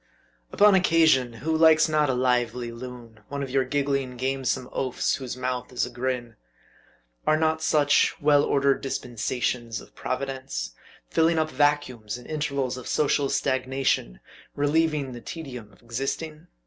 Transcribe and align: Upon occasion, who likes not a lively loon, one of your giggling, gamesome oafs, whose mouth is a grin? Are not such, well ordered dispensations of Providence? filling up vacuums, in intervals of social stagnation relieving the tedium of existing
Upon 0.51 0.73
occasion, 0.73 1.31
who 1.45 1.55
likes 1.55 1.87
not 1.87 2.09
a 2.09 2.15
lively 2.15 2.71
loon, 2.71 3.19
one 3.27 3.43
of 3.43 3.51
your 3.51 3.63
giggling, 3.63 4.17
gamesome 4.17 4.67
oafs, 4.71 5.17
whose 5.17 5.37
mouth 5.37 5.71
is 5.71 5.85
a 5.85 5.91
grin? 5.91 6.37
Are 7.27 7.37
not 7.37 7.61
such, 7.61 8.19
well 8.19 8.43
ordered 8.43 8.81
dispensations 8.81 9.79
of 9.79 9.93
Providence? 9.93 10.71
filling 11.11 11.37
up 11.37 11.51
vacuums, 11.51 12.17
in 12.17 12.25
intervals 12.25 12.77
of 12.77 12.87
social 12.87 13.29
stagnation 13.29 14.19
relieving 14.55 15.11
the 15.11 15.21
tedium 15.21 15.71
of 15.71 15.83
existing 15.83 16.47